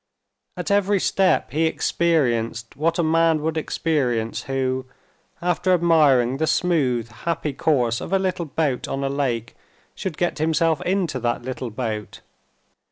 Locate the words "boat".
8.45-8.87, 11.69-12.21